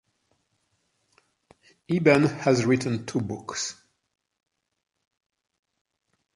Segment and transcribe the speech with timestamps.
[1.87, 3.79] Eban has written two books.